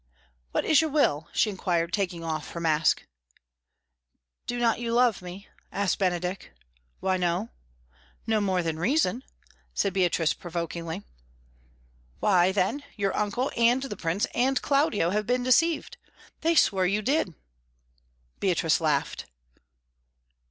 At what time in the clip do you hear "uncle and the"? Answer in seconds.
13.15-13.95